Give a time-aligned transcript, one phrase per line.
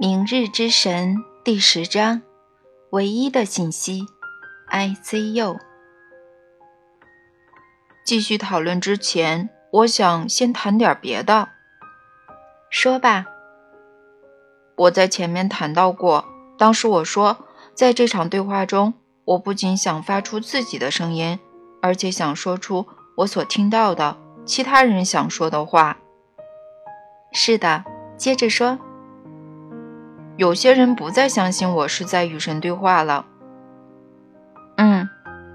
[0.00, 2.22] 明日之神第十章，
[2.88, 4.06] 唯一的信息
[4.70, 5.58] ，ICU。
[8.02, 11.50] 继续讨论之前，我想先谈点别的。
[12.70, 13.26] 说吧。
[14.74, 16.24] 我在前面谈到过，
[16.56, 17.44] 当时我说，
[17.74, 18.94] 在这场对话中，
[19.26, 21.38] 我不仅想发出自己的声音，
[21.82, 22.86] 而且想说出
[23.18, 25.98] 我所听到的其他人想说的话。
[27.32, 27.84] 是的，
[28.16, 28.78] 接着说。
[30.40, 33.26] 有些人不再相信我是在与神对话了。
[34.78, 35.06] 嗯，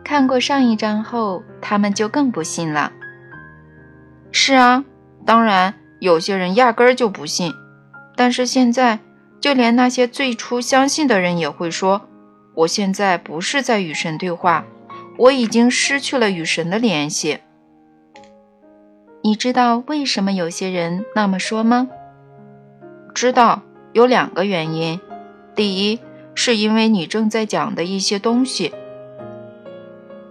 [0.03, 2.91] 看过上一章后，他们就更不信了。
[4.31, 4.85] 是啊，
[5.25, 7.51] 当然，有些人压根儿就不信。
[8.15, 8.99] 但是现在，
[9.41, 12.07] 就连那些最初相信的人也会说
[12.53, 14.65] ：“我现在不是在与神对话，
[15.17, 17.39] 我已经失去了与神的联系。”
[19.25, 21.87] 你知道为什么有些人那么说吗？
[23.15, 23.63] 知道。
[23.95, 24.99] 有两个原因，
[25.55, 26.01] 第一
[26.33, 28.73] 是因为你正在讲的一些东西，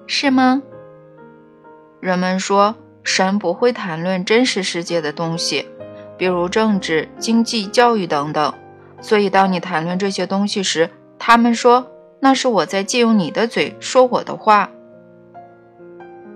[0.07, 0.63] 是吗？
[1.99, 5.67] 人们说神不会谈论真实世界的东西，
[6.19, 8.53] 比如政治、经济、教育等等，
[9.01, 11.91] 所以当你谈论这些东西时，他们说
[12.21, 14.69] 那是我在借用你的嘴说我的话。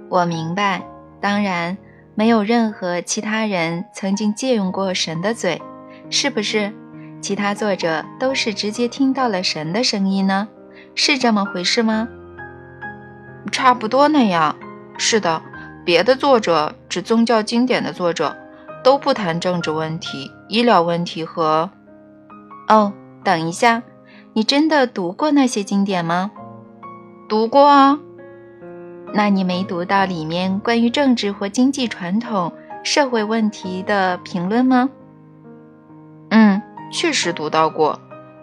[0.09, 0.83] 我明白，
[1.20, 1.77] 当然
[2.15, 5.61] 没有任何其他人曾经借用过神的嘴，
[6.09, 6.73] 是不是？
[7.20, 10.48] 其他作者都是直接听到了神的声音呢，
[10.94, 12.08] 是这么回事吗？
[13.50, 14.56] 差不多那样。
[14.97, 15.42] 是的，
[15.84, 18.36] 别的作者，指宗教经典的作者，
[18.83, 21.70] 都不谈政治问题、医疗问题和……
[22.69, 23.83] 哦，等一下，
[24.33, 26.30] 你真的读过那些经典吗？
[27.28, 27.98] 读过啊。
[29.14, 32.52] 那你没读到里面关于政治或经济传统、
[32.84, 34.91] 社会问题的评论吗？
[36.30, 38.00] 嗯确实读到过，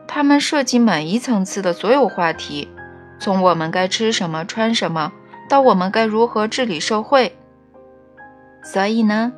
[0.07, 2.67] 他们涉及每一层次的所有话题，
[3.19, 5.11] 从我们该吃什么、穿什么，
[5.49, 7.35] 到我们该如何治理社会。
[8.63, 9.33] 所以呢？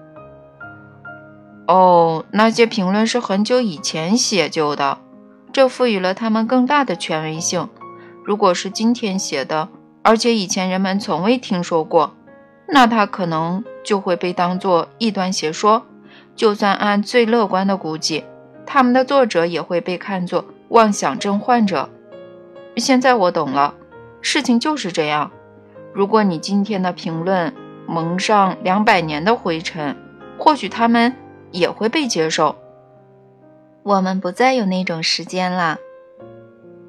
[1.68, 5.00] 哦，那些评论是很久以前写就的，
[5.52, 7.68] 这赋予了他们更大的权威性。
[8.24, 9.70] 如果是今天写的，
[10.02, 12.14] 而且以前人们从未听说过，
[12.70, 15.86] 那他可能就会被当作异端邪说。
[16.36, 18.24] 就算按最乐观的估计。
[18.68, 21.90] 他们的作者也会被看作妄想症患者。
[22.76, 23.74] 现在我懂了，
[24.22, 25.32] 事情就是这样。
[25.94, 27.54] 如果你今天的评论
[27.88, 29.96] 蒙上两百年的灰尘，
[30.38, 31.16] 或许他们
[31.52, 32.58] 也会被接受。
[33.82, 35.78] 我们不再有那种时间了。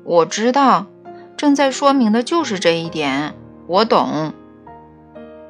[0.05, 0.87] 我知道，
[1.37, 3.35] 正在说明的就是这一点。
[3.67, 4.33] 我懂。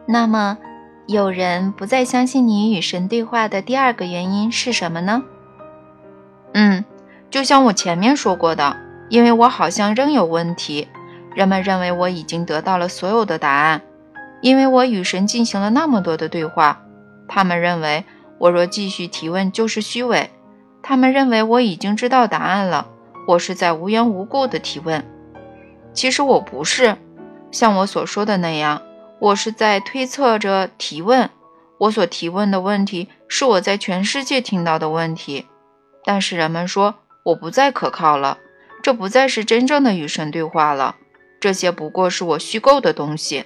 [0.06, 0.58] 那么，
[1.06, 5.24] 有人不再相信你与神对话的第二个原因是什么呢？
[6.54, 6.84] 嗯，
[7.30, 8.76] 就像我前面说过的，
[9.08, 10.88] 因为我好像仍有问题。
[11.34, 13.82] 人们认为我已经得到了所有的答案，
[14.40, 16.82] 因为我与神进行了那么多的对话。
[17.28, 18.04] 他们认为
[18.38, 20.30] 我若继续提问就是虚伪。
[20.82, 22.88] 他们认为我已经知道答案了，
[23.28, 25.04] 我是在无缘无故的提问。
[25.92, 26.96] 其实我不是，
[27.50, 28.82] 像我所说的那样，
[29.20, 31.28] 我是在推测着提问。
[31.78, 35.46] 我所提问的问题是我在全世界听到的问题。
[36.08, 38.38] 但是人们说我不再可靠了，
[38.82, 40.96] 这不再是真正的与神对话了，
[41.38, 43.44] 这些不过是我虚构的东西。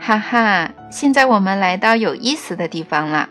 [0.00, 3.28] 哈哈，现在我们来到有意思的地方了。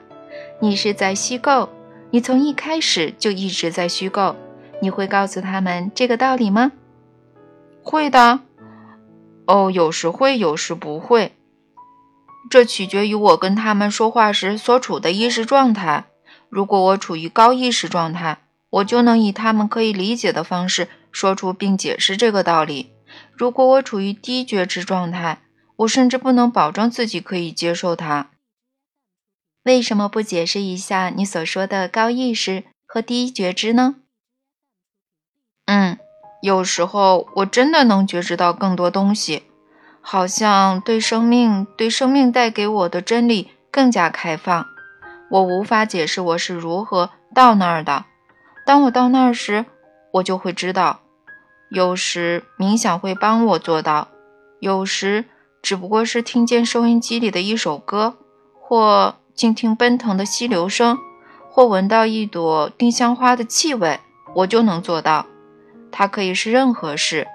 [0.59, 1.69] 你是在虚构，
[2.11, 4.35] 你从一开始就一直在虚构。
[4.79, 6.73] 你会告诉他们这个道理吗？
[7.81, 8.41] 会的。
[9.47, 11.35] 哦，有时会，有时不会，
[12.47, 16.05] 这取决于我跟他们说话时所处的意识状态。
[16.49, 22.91] 如果我处于高意识状态，我就能以他们可以理解的方式说出并解释这个道理。
[23.33, 25.41] 如果我处于低觉知状态，
[25.77, 28.31] 我甚至不能保证自己可以接受它。
[29.63, 33.95] 为什么不解释一下你所说的高意识和低觉知呢？
[35.65, 35.97] 嗯，
[36.41, 39.43] 有时候我真的能觉知到更多东西，
[40.01, 44.65] 好像对生命、对生命带给我的真理更加开放。
[45.29, 48.05] 我无法解释我是如何到那儿的。
[48.65, 49.65] 当我到那儿时，
[50.13, 50.99] 我就会知道。
[51.69, 54.07] 有时冥想会帮我做到，
[54.59, 55.25] 有时
[55.61, 58.15] 只不过是听见收音机里的一首歌，
[58.59, 60.97] 或静听奔腾的溪流声，
[61.49, 63.99] 或闻到一朵丁香花的气味，
[64.35, 65.25] 我就能做到。
[65.91, 67.27] 它可以是任何事。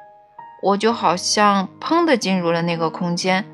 [0.63, 3.45] 我就好像砰的进入了那个空间，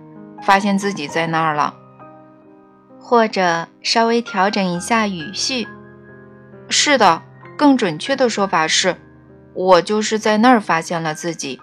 [0.43, 1.75] 发现自己在那儿了。
[3.09, 5.67] 或者稍微调整一下语序。
[6.69, 7.23] 是的，
[7.57, 8.95] 更准确的说法是，
[9.55, 11.59] 我就是在那儿发现了自己。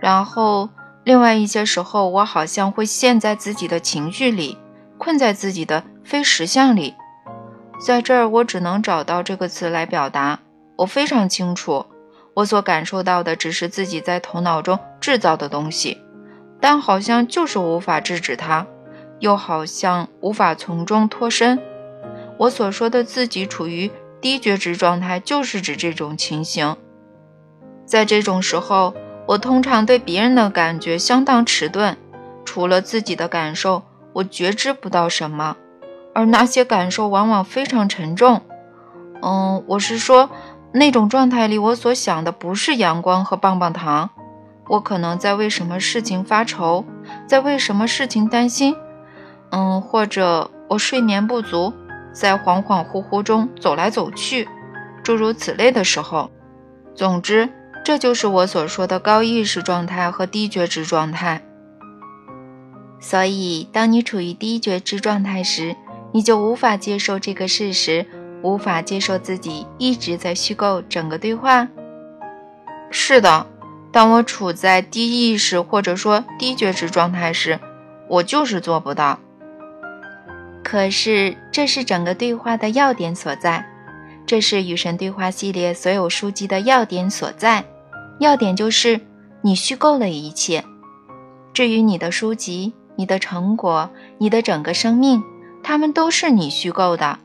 [0.00, 0.70] 然后，
[1.04, 4.56] 另外一些时候，我好像会陷在自己的情绪里，
[4.96, 6.94] 困在自己的非实相里。
[7.84, 10.38] 在这儿，我只能找到这个词来表达。
[10.78, 11.84] 我非常清楚，
[12.32, 15.98] 我所感受到的只是自己在头脑中制造的东西，
[16.58, 18.66] 但好像就是无法制止它，
[19.20, 21.58] 又好像无法从中脱身。
[22.38, 26.76] 我所说的自己处于低觉知状态，就是指这种情形。
[27.84, 28.94] 在这种时候，
[29.26, 31.96] 我通常对别人的感觉相当迟钝，
[32.44, 33.82] 除了自己的感受，
[34.12, 35.56] 我觉知不到什么。
[36.14, 38.42] 而那些感受往往非常沉重。
[39.22, 40.30] 嗯，我是说，
[40.72, 44.10] 那种状态里，我所想的不是阳光和棒棒糖。
[44.68, 46.84] 我可能在为什么事情发愁，
[47.26, 48.76] 在为什么事情担心。
[49.50, 51.72] 嗯，或者我睡眠不足，
[52.12, 54.48] 在恍恍惚惚中走来走去，
[55.02, 56.30] 诸如此类的时候。
[56.94, 57.48] 总之，
[57.84, 61.42] 这就是我所说的高意识状态和低觉知状态。
[63.00, 65.76] 所以，当你处于低觉知状态时，
[66.12, 68.04] 你就无法接受这个事实，
[68.42, 71.68] 无法接受自己一直在虚构整个对话。
[72.90, 73.46] 是的，
[73.92, 77.60] 当我处在低意识或者说低觉知状态时，
[78.08, 79.20] 我就是做不到。
[80.70, 83.64] 可是，这是整个对话的要点所在，
[84.26, 87.64] 这是与神对话系列所有书籍的要点所在。
[88.20, 89.00] 要点就是
[89.40, 90.62] 你虚构了一切。
[91.54, 93.88] 至于你的书籍、你的成果、
[94.18, 95.22] 你的整个生命。
[95.62, 97.18] 他们都是你虚构的，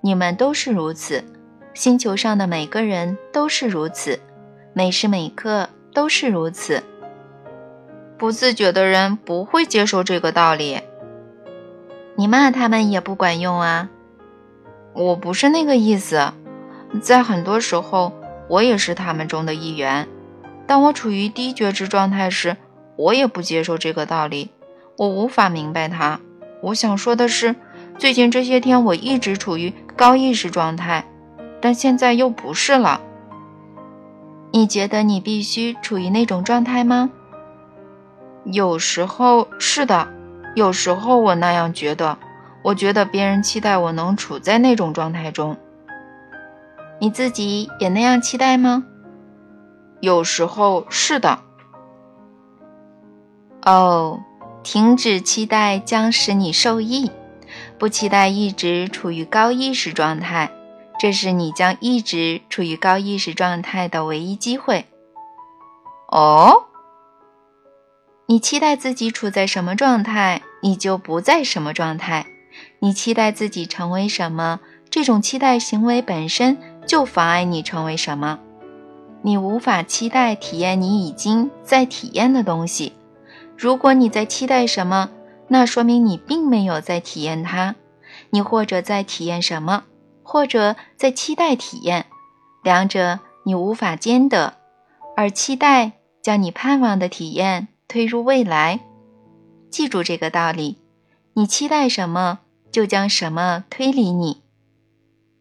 [0.00, 1.24] 你们都是如此，
[1.74, 4.20] 星球上的每个人都是如此，
[4.72, 6.80] 每时每刻都是如此。
[8.16, 10.80] 不自觉的人不会接受这个道理，
[12.20, 13.88] 你骂他们也不管用啊。
[14.92, 16.34] 我不是那个意思，
[17.00, 18.12] 在很多时候
[18.46, 20.06] 我也是他们中的一员。
[20.66, 22.58] 当我处于低觉知状态时，
[22.96, 24.50] 我也不接受这个道理，
[24.98, 26.20] 我无法明白它。
[26.60, 27.56] 我想说的是，
[27.96, 31.06] 最近这些天我一直处于高意识状态，
[31.58, 33.00] 但现在又不是了。
[34.50, 37.08] 你觉得你必须处于那种状态吗？
[38.44, 40.06] 有时候是的，
[40.54, 42.18] 有时候我那样觉得。
[42.62, 45.56] 我觉得别人期待我能处在那种状态中。
[46.98, 48.84] 你自己也那样期待吗？
[50.00, 51.38] 有时候是的。
[53.62, 54.20] 哦。
[54.62, 57.10] 停止期待将使你受益，
[57.78, 60.52] 不期待一直处于高意识状态，
[60.98, 64.84] 这是你将一直处于高意识状态的唯一机会。
[66.08, 66.66] 哦，
[68.30, 72.26] 你期待自己处在什么状态，你就不在什么状态；
[72.78, 76.56] 你期待自己成为什么，这种期待行为本身
[76.86, 78.38] 就妨碍你成为什么。
[79.22, 82.92] 你无法期待体验你已经在体验的东西。
[83.58, 85.10] 如果你在期待什么，
[85.48, 87.74] 那说明你并没有在体验它。
[88.30, 89.82] 你或者在体验什么，
[90.22, 92.06] 或者在期待体验，
[92.62, 94.54] 两者你无法兼得。
[95.16, 95.90] 而期待
[96.22, 98.80] 将你盼望的体验推入未来。
[99.70, 100.78] 记住这个道理：
[101.34, 102.38] 你期待什么，
[102.70, 104.40] 就将什么推离你。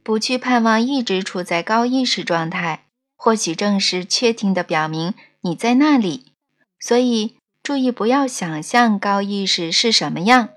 [0.03, 2.85] 不去盼望一直处在高意识状态，
[3.15, 6.25] 或许正是确定的表明你在那里。
[6.79, 7.35] 所以。
[7.61, 10.49] 注意不要想象高意识是什么样。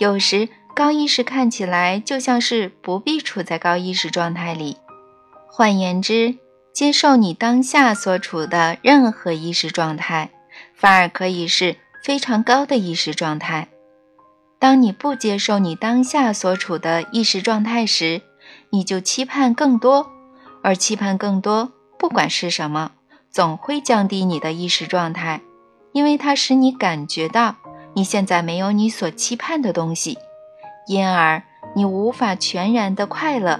[0.00, 4.78] 有时高意识看起来就像是不必处在高意识状态里。
[5.46, 6.38] 换言之，
[6.72, 10.30] 接受你当下所处的任何意识状态，
[10.76, 13.68] 反而可以是非常高的意识状态。
[14.58, 18.22] 当你不接受你当下所处的意识状态时，
[18.70, 20.10] 你就期盼更多，
[20.62, 22.92] 而期盼更多，不管是什么，
[23.30, 25.40] 总会降低你的意识状态。
[25.92, 27.56] 因为它使你感觉到
[27.94, 30.18] 你现在没有你所期盼的东西，
[30.86, 31.42] 因而
[31.74, 33.58] 你无法全然的快乐。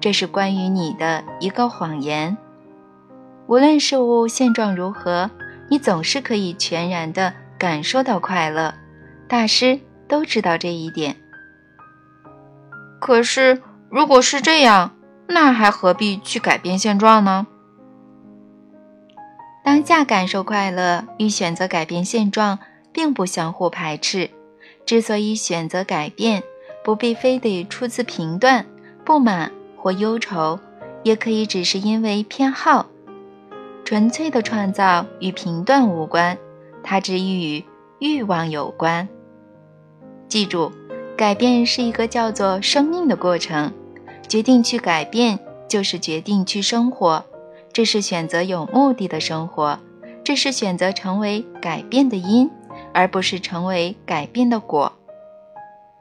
[0.00, 2.36] 这是关于你的一个谎言。
[3.46, 5.30] 无论事物现状如何，
[5.68, 8.74] 你总是可以全然的感受到快乐。
[9.28, 11.16] 大师都知道这一点。
[13.00, 14.96] 可是，如果是这样，
[15.26, 17.46] 那还何必去改变现状呢？
[19.62, 22.58] 当下感受快乐与选择改变现状
[22.90, 24.30] 并不相互排斥。
[24.86, 26.42] 之所以选择改变，
[26.82, 28.64] 不必非得出自评断、
[29.04, 30.58] 不满或忧愁，
[31.02, 32.86] 也可以只是因为偏好。
[33.88, 36.36] 纯粹的创造与评断无关，
[36.82, 37.64] 它只与
[38.00, 39.08] 欲望有关。
[40.28, 40.70] 记住，
[41.16, 43.72] 改变是一个叫做生命的过程。
[44.28, 47.24] 决定去改变，就是决定去生活，
[47.72, 49.78] 这是选择有目的的生活，
[50.22, 52.50] 这是选择成为改变的因，
[52.92, 54.92] 而不是成为改变的果。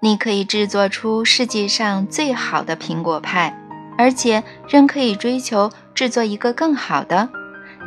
[0.01, 3.57] 你可以制作出世界上最好的苹果派，
[3.97, 7.29] 而且仍可以追求制作一个更好的。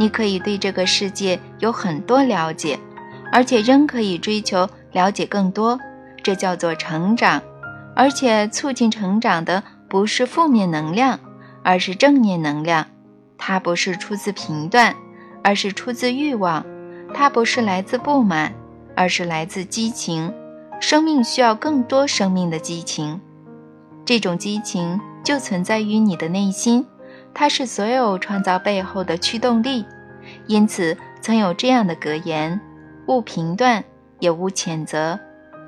[0.01, 2.79] 你可以对这个世界有很多了解，
[3.31, 5.79] 而且仍可以追求了解更多。
[6.23, 7.43] 这叫做成长，
[7.95, 11.21] 而且促进成长的不是负面能量，
[11.63, 12.87] 而是正面能量。
[13.37, 14.97] 它不是出自评断，
[15.45, 16.65] 而是出自欲望；
[17.13, 18.55] 它不是来自不满，
[18.97, 20.33] 而是来自激情。
[20.81, 23.21] 生命需要更多生命的激情，
[24.07, 26.87] 这种激情就存在于你的内心。
[27.33, 29.85] 它是所有创造背后的驱动力，
[30.47, 32.61] 因此曾有这样的格言：
[33.07, 33.83] 勿评断，
[34.19, 35.19] 也勿谴责，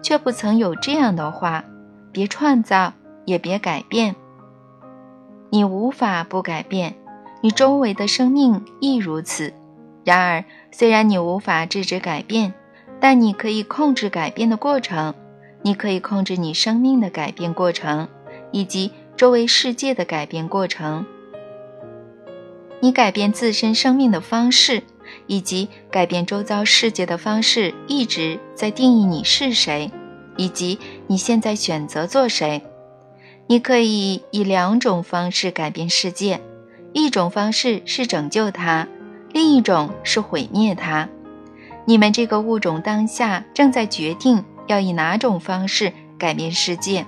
[0.03, 1.65] 却不曾有这样的话：
[2.13, 2.93] 别创造，
[3.25, 4.15] 也别改变。
[5.51, 6.95] 你无法不改变，
[7.41, 9.53] 你周围的生命亦如此。
[10.05, 12.53] 然而，虽然你无法制止改变，
[13.01, 15.15] 但你可以控制改变的过程，
[15.63, 18.09] 你可以控制你生命的改变过程，
[18.51, 21.07] 以及周围世界的改变过程。
[22.83, 24.83] 你改变自身生命的方式，
[25.29, 29.93] 以及改变周遭世界的方式，一直在定义你是谁，
[30.37, 32.61] 以及你现在选择做谁。
[33.47, 36.41] 你可以以两种方式改变世界：
[36.93, 38.89] 一种方式是拯救它，
[39.31, 41.09] 另一种是毁灭它。
[41.85, 47.07] 你们这个物种当下正在决定要以哪种方式改变世界。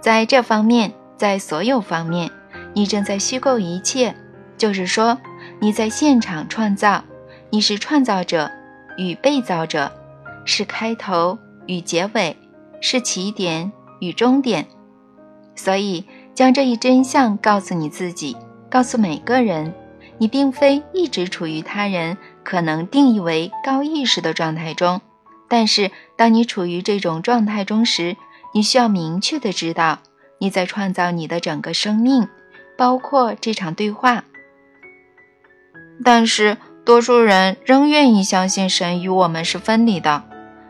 [0.00, 2.28] 在这方面，在所有方面，
[2.74, 4.16] 你正在虚构一切。
[4.58, 5.16] 就是说，
[5.60, 7.02] 你在现场创造，
[7.48, 8.50] 你是创造者
[8.98, 9.90] 与被造者，
[10.44, 12.36] 是开头与结尾，
[12.80, 14.66] 是起点与终点。
[15.54, 18.36] 所以，将这一真相告诉你自己，
[18.68, 19.72] 告诉每个人：
[20.18, 25.00] 你并非一直处于他人可能定义为高意识的状态中。
[25.48, 28.16] 但是，当你处于这种状态中时，
[28.52, 30.00] 你需要明确的知道，
[30.38, 32.28] 你在创造你的整个生命，
[32.76, 34.24] 包括这场对话。
[36.04, 40.24] 但是，多数人仍愿意相信神与我们是分离的。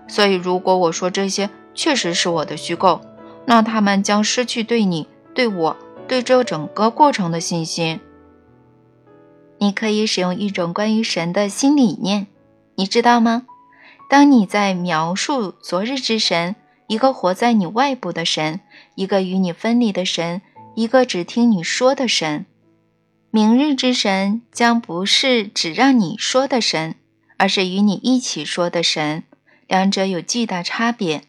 [0.08, 3.00] 所以，如果我说这些确实是我的虚构，
[3.44, 8.00] 那他们将失去对你、对我、对这整个过程的信心。
[9.58, 12.28] 你可以使用一种关于神的新理念，
[12.76, 13.42] 你知道吗？
[14.08, 16.56] 当你在描述昨日之神，
[16.86, 18.60] 一个活在你外部的神，
[18.94, 20.40] 一个与你分离的神，
[20.74, 22.46] 一个只听你说的神。
[23.30, 26.94] 明日之神将不是只让你说的神，
[27.36, 29.22] 而是与你一起说的神，
[29.66, 31.24] 两者有巨大差别。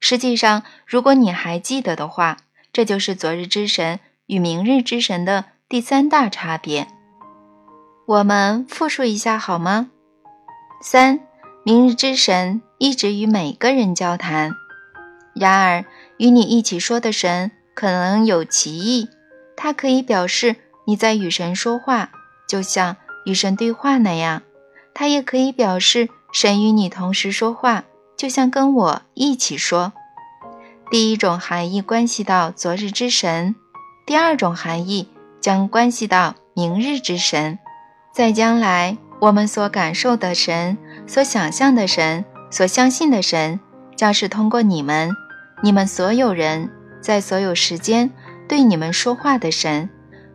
[0.00, 2.38] 实际上，如果你还记得的话，
[2.72, 6.88] 这就是昨日之神与明日之神的第三大差别。
[8.06, 9.90] 我们复述一下好吗？
[10.82, 11.20] 三，
[11.64, 14.52] 明日之神一直与每个人交谈，
[15.34, 15.84] 然而
[16.16, 19.10] 与你一起说的神可能有歧义，
[19.54, 20.56] 它可以表示。
[20.84, 22.10] 你在与神说话，
[22.48, 24.42] 就像与神对话那样。
[24.94, 27.84] 它也可以表示神与你同时说话，
[28.16, 29.92] 就像跟我一起说。
[30.90, 33.54] 第一种含义关系到昨日之神，
[34.06, 35.08] 第二种含义
[35.40, 37.58] 将关系到明日之神。
[38.12, 43.58] 在将来，我们所感受的神、所想象的神、所相信的神，
[43.96, 45.10] 将是通过你们、
[45.62, 46.70] 你们所有人
[47.00, 48.10] 在所有时间
[48.46, 49.88] 对你们说话的神。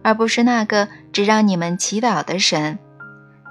[0.08, 2.80] 而不是那个只让你们祈祷的神。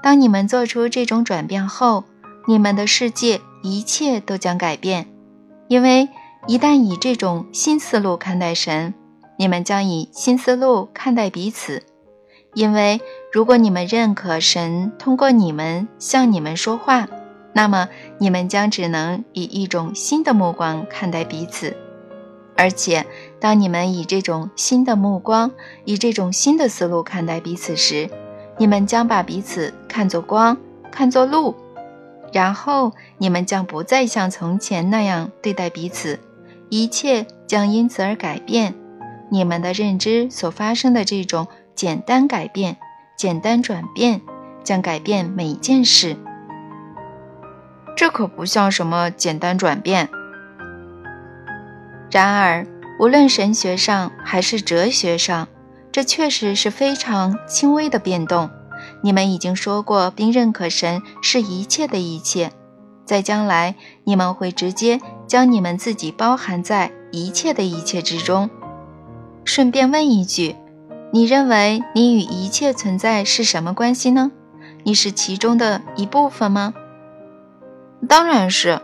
[0.03, 2.05] 当你们做出这种转变后，
[2.49, 5.07] 你们的世界一切都将改变，
[5.69, 6.09] 因为
[6.47, 8.95] 一旦以这种新思路看待神，
[9.37, 11.83] 你们将以新思路看待彼此。
[12.55, 17.07] 因为如果你们认可神通过你们向你们说话，
[17.53, 21.77] 那么你们将只能以一种新的目光看待彼此。
[22.57, 23.05] 而且，
[23.39, 25.51] 当你们以这种新的目光、
[25.85, 28.09] 以这种新的思路看待彼此时，
[28.57, 30.57] 你们将把彼此看作光，
[30.91, 31.55] 看作路，
[32.33, 36.19] 然后你们将不再像从前那样对待彼此，
[36.71, 38.75] 一切将因此而改变。
[39.31, 42.79] 你们的认知所发生的这种简单改变、
[43.19, 44.23] 简单转变，
[44.65, 46.17] 将改变每一件事。
[47.95, 50.09] 这可不像什么简单转变。
[52.11, 52.67] 然而，
[52.99, 55.49] 无论神学上还是哲学上，
[55.93, 58.49] 这确实是非常轻微的变动。
[59.03, 62.53] 你们已经说过并认可神是一切的一切，
[63.05, 68.49] 在将来你们会直接将你们自己包含在一切的一切之中。
[69.45, 70.57] 顺便问一句，
[71.13, 74.31] 你认为你与一切存在是什么关系呢？
[74.85, 76.73] 你是其中的一部分吗？
[78.09, 78.81] 当然是。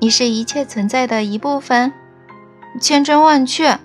[0.00, 1.92] 你是一切存在的一部分，
[2.78, 3.78] 千真万确。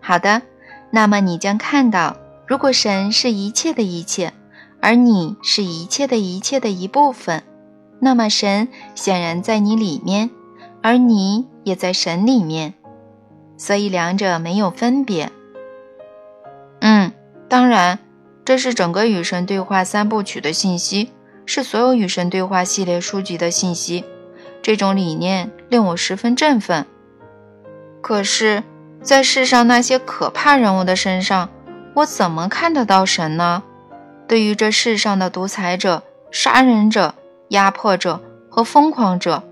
[0.00, 0.42] 好的，
[0.90, 2.16] 那么你将看到，
[2.46, 4.32] 如果神是一切的一切，
[4.80, 7.42] 而你是一切的一切的一部分，
[8.00, 10.30] 那么神显然在你里面，
[10.82, 12.74] 而你也在神里面，
[13.56, 15.30] 所以两者没有分别。
[16.80, 17.12] 嗯，
[17.48, 17.98] 当然，
[18.44, 21.10] 这是整个与神对话三部曲的信息，
[21.44, 24.04] 是所有与神对话系列书籍的信息。
[24.62, 26.86] 这种理念令我十分振奋。
[28.00, 28.62] 可是，
[29.02, 31.48] 在世上那些可怕人物的身上，
[31.94, 33.62] 我怎么看得到神呢？
[34.26, 37.14] 对于这世上的独裁者、杀人者、
[37.48, 39.42] 压迫者和疯狂者，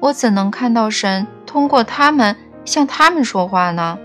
[0.00, 3.98] 我怎能看到神通过他们向他们说话呢？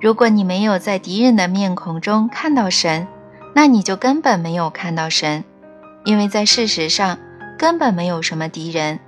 [0.00, 3.08] 如果你没有在敌人的面孔中看到神，
[3.54, 5.44] 那你就根本没有看到神，
[6.04, 7.18] 因为在事实上。
[7.58, 9.00] 根本没有什么敌人，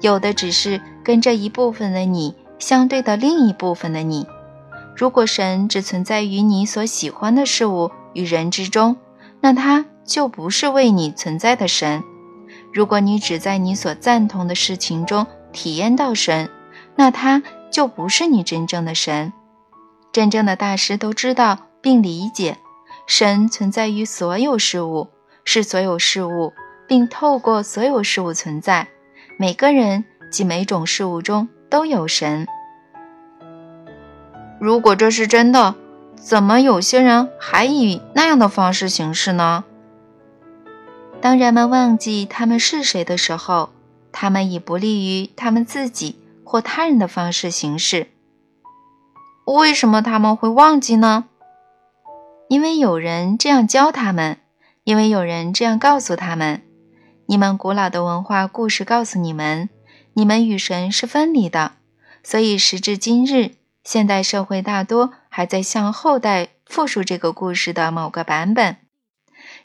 [0.00, 4.26] 有的只是跟这一部分的你相对的另一部分的你。
[4.94, 8.98] 如果神只存在于你所喜欢的事物与人之中，
[9.40, 12.02] 那他就不是为你存在的神；
[12.74, 16.50] 如果你只在你所赞同的事情中体验到神，
[16.94, 19.32] 那他就不是你真正的神。
[20.12, 22.58] 真正的大师都知道并理解，
[23.06, 25.08] 神存在于所有事物，
[25.42, 26.52] 是所有事物。
[26.86, 28.88] 并透过所有事物存在，
[29.38, 32.46] 每个人及每种事物中都有神。
[34.60, 35.74] 如果这是真的，
[36.16, 39.64] 怎么有些人还以那样的方式行事呢？
[41.20, 43.70] 当人们忘记他们是谁的时候，
[44.12, 48.08] 他们以不利于他们自己或他人的方式行事。
[49.44, 51.24] 为什么他们会忘记呢？
[52.48, 54.38] 因为有人这样教他们，
[54.84, 56.62] 因为有人这样告诉他们。
[57.26, 59.68] 你们古老的文化故事告诉你们，
[60.18, 61.74] 你们与神是分离的，
[62.24, 63.52] 所以时至今日，
[63.84, 68.78] 现代社会大多还在向后代复述这个故事的某个版本。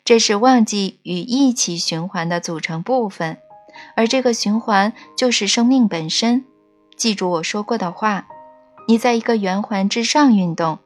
[0.06, 3.40] 这是忘记与一起循环的组成部分，
[3.96, 6.46] 而这个循环就是生命本身。
[6.96, 8.28] 记住我说过的话，
[8.88, 10.78] 你在一个圆环之上运动，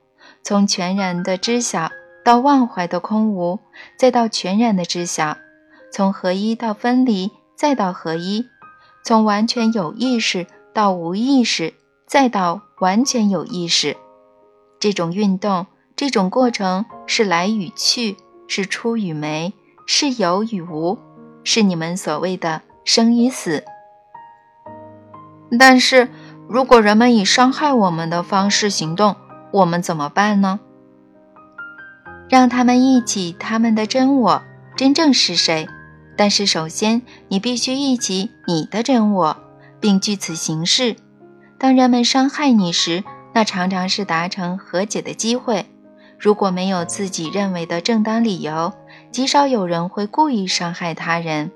[0.43, 1.91] 从全然的知晓
[2.23, 3.59] 到忘怀的空无，
[3.97, 5.35] 再到全然的知晓。
[5.91, 8.45] 从合一到分离，再到合一；
[9.07, 13.95] 从完全有意识到无意识，再到完全有意识。
[14.81, 15.65] 这种运动，
[15.95, 18.17] 这种过程是来与去，
[18.49, 19.53] 是出与没，
[19.85, 20.97] 是有与无，
[21.45, 23.63] 是你们所谓的生与死。
[25.57, 26.09] 但是
[26.49, 29.15] 如果人们以伤害我们的方式行动，
[29.53, 30.59] 我们怎么办呢？
[32.27, 34.43] 让他们忆起他们的真我，
[34.75, 35.65] 真正是谁？
[36.17, 39.37] 但是首先，你必须忆起你的真我，
[39.79, 40.95] 并据此行事。
[41.59, 43.03] 当人们伤害你时，
[43.33, 45.65] 那常常是达成和解的机会。
[46.17, 48.73] 如果没有自己认为的正当理由，
[49.11, 51.51] 极少有人会故意伤害他人。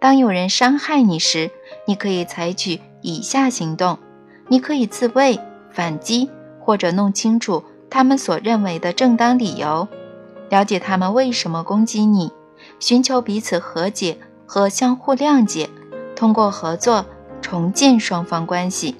[0.00, 1.50] 当有人伤害你时，
[1.86, 3.98] 你可以采取以下行动：
[4.48, 5.38] 你可以自卫、
[5.70, 9.86] 反击，或者弄清楚他们所认为的正当理由，
[10.48, 12.32] 了解他们为什么攻击你。
[12.78, 15.68] 寻求彼此和解和相互谅解，
[16.14, 17.04] 通过合作
[17.40, 18.96] 重建双方关系。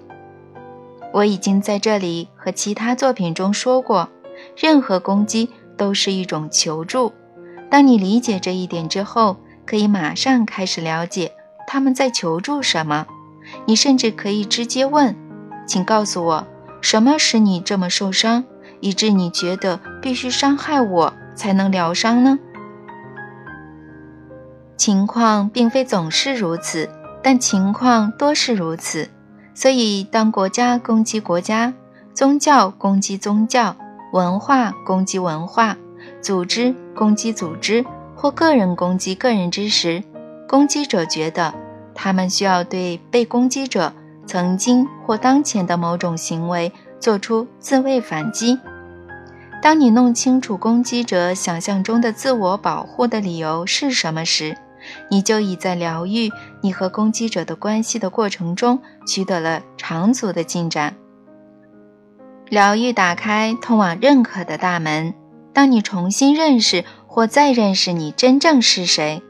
[1.13, 4.09] 我已经在这里和其他作品中说过，
[4.57, 7.13] 任何攻击都是一种求助。
[7.71, 11.33] 当你理解这一点之后，可以马上开始了解
[11.67, 13.07] 他们在求助什么。
[13.65, 15.17] 你甚至可以直接问
[15.67, 16.47] ：“请告诉我，
[16.81, 18.45] 什么使你这么受伤，
[18.81, 22.39] 以致你觉得必须伤害我才能疗伤呢？”
[24.79, 26.89] 情况并非总是如此，
[27.21, 29.11] 但情况多是如此。
[29.53, 31.75] 所以，当国家攻击国家，
[32.15, 33.75] 宗教攻击宗教，
[34.13, 35.77] 文化攻击文化，
[36.23, 40.01] 组织攻击组织，或个人攻击个人之时，
[40.49, 41.53] 攻击者觉得
[41.93, 43.93] 他们需要对被攻击者
[44.27, 48.57] 曾经或当前的某种行为做出自卫反击。
[49.61, 54.57] 当你弄清楚攻击者想象中的自我保护的理由是什么时，
[55.11, 60.97] 你就已在疗愈你和攻击者的关系的过程中取得了长足的进展。
[62.49, 65.15] 疗愈打开通往认可的大门。
[65.53, 69.23] 当你重新认识或再认识你真正是谁，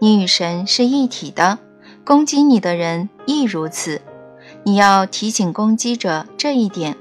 [0.00, 1.58] 你与神是一体的。
[2.04, 4.00] 攻击你的人亦如此。
[4.62, 6.96] 你要提醒攻击者这一点。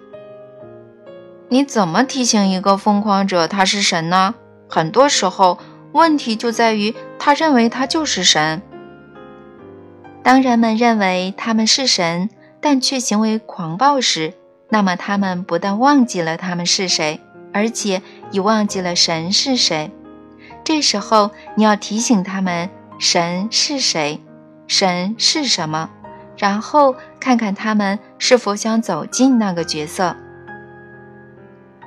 [1.49, 4.35] 你怎么提醒一个疯狂者他是神呢？
[4.67, 5.59] 很多时候，
[5.93, 6.93] 问题就在于
[7.25, 8.61] 他认为他就是神。
[10.23, 14.33] 当人们认为他们是神，但却行为狂暴时，
[14.67, 17.21] 那么他们不但忘记了他们是谁，
[17.53, 19.89] 而且也忘记了神是谁。
[20.65, 24.19] 这时候，你要提醒他们神是谁，
[24.67, 25.89] 神是什么，
[26.37, 30.17] 然后看看他们是否想走进那个角色。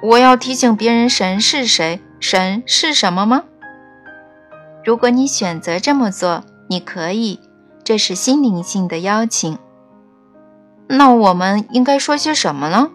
[0.03, 3.45] 我要提醒别人神是谁，神是什么吗？
[4.87, 7.41] 如果你选择这么做，你可以。
[7.83, 9.59] 这是心灵性的邀请。
[10.87, 12.93] 那我们应该说些什么呢？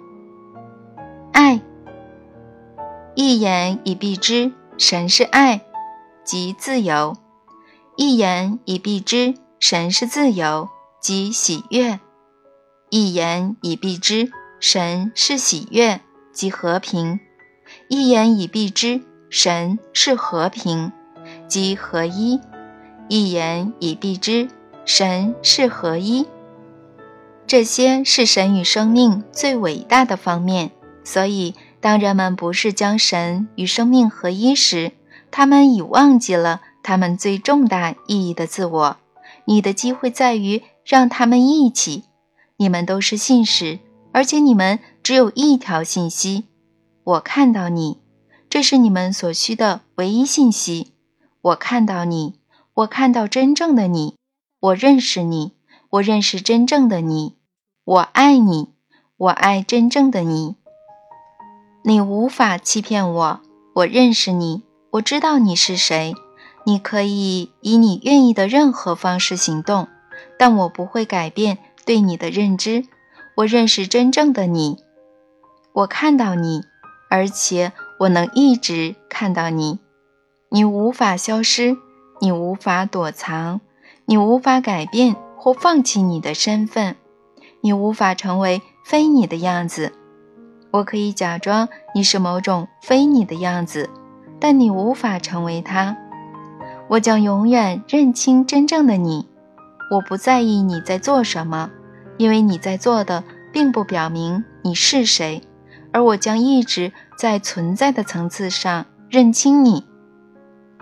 [1.34, 1.60] 爱，
[3.14, 5.60] 一言以蔽之，神是爱，
[6.24, 7.16] 即自由；
[7.98, 10.70] 一言以蔽之，神是自由，
[11.02, 12.00] 即喜悦；
[12.90, 16.00] 一言以蔽之，神是喜悦，
[16.32, 17.20] 即和平；
[17.90, 20.94] 一言以蔽之，神是和平，
[21.52, 22.40] 即合一；
[23.10, 24.48] 一言以蔽之。
[24.86, 26.26] 神是合一，
[27.46, 30.72] 这些是神与生命最伟大的方面。
[31.04, 34.94] 所以，当人们不是将神与生命合一时，
[35.30, 38.98] 他们已忘记了他们最重大意义的自我。
[39.44, 42.06] 你的机会在于让他们一起。
[42.56, 43.80] 你们都是信使，
[44.14, 46.46] 而且你们只有一条信息：
[47.04, 47.98] 我看到你，
[48.50, 50.94] 这是你们所需的唯一信息。
[51.44, 52.36] 我看到你，
[52.76, 54.16] 我看到真正的你。
[54.60, 55.54] 我认识你，
[55.90, 57.36] 我认识真正的你，
[57.84, 58.70] 我爱你，
[59.18, 60.56] 我爱真正的你。
[61.84, 63.42] 你无法欺骗我，
[63.74, 66.14] 我认识你，我知道你是谁。
[66.64, 69.88] 你可以以你愿意的任何方式行动，
[70.38, 72.86] 但我不会改变对你的认知。
[73.38, 74.78] 我认识真正的你，
[75.74, 76.62] 我看到你，
[77.10, 79.80] 而且我能一直看到你。
[80.54, 81.78] 你无法消失，
[82.20, 83.62] 你无法躲藏。
[84.04, 86.98] 你无法改变或放弃你的身份，
[87.62, 89.94] 你无法成为非你的样子。
[90.72, 93.90] 我可以假装你是某种非你的样子，
[94.42, 95.96] 但你无法成为他。
[96.90, 99.30] 我将永远认清真正的你。
[99.90, 101.72] 我不在意你在做什么，
[102.18, 105.42] 因为你在做的并不表明你是谁。
[105.94, 109.86] 而我将一直在存在的层次上认清你。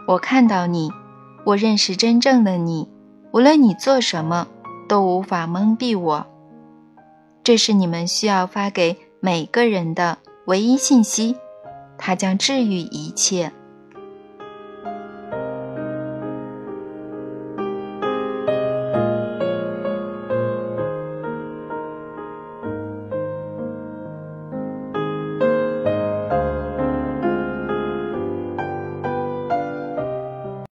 [0.09, 0.91] 我看到你，
[1.45, 2.89] 我认识真正的你。
[3.31, 4.47] 无论你做什么，
[4.87, 6.25] 都无法蒙蔽我。
[7.43, 10.17] 这是你们需要发给每个人的
[10.47, 11.35] 唯一信息，
[11.95, 13.51] 它将治愈一切。